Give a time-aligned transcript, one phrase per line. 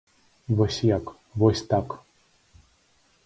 [0.59, 1.11] Вось як,
[1.43, 1.87] вось так!